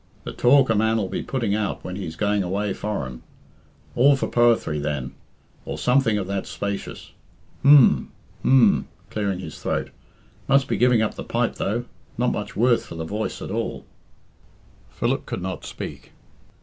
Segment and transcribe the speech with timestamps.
[0.23, 3.21] "The talk a man'll be putting out when he's going away foreign!
[3.93, 5.13] All for poethry then,
[5.63, 7.11] or something of that spacious.
[7.61, 8.11] H'm!
[8.43, 9.91] h'm!" clearing his throat,
[10.47, 11.85] "must be giving up the pipe, though.
[12.17, 13.85] Not much worth for the voice at all."
[14.89, 16.13] Philip could not speak.